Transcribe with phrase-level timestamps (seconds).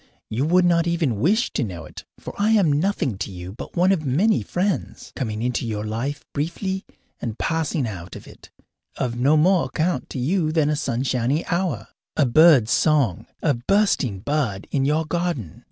[0.31, 3.75] You would not even wish to know it, for I am nothing to you but
[3.75, 6.85] one of many friends, coming into your life briefly
[7.21, 8.49] and passing out of it,
[8.97, 14.21] of no more account to you than a sunshiny hour, a bird's song, a bursting
[14.21, 15.59] bud in your garden.